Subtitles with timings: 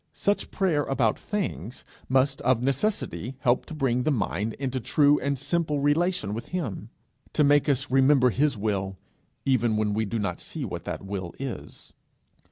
[0.13, 5.37] Such prayer about things must of necessity help to bring the mind into true and
[5.37, 6.89] simple relation with him;
[7.33, 8.97] to make us remember his will
[9.45, 11.93] even when we do not see what that will is.